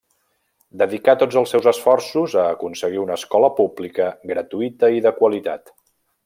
[0.81, 5.73] Dedicà tots els seus esforços a aconseguir una escola pública gratuïta i de qualitat.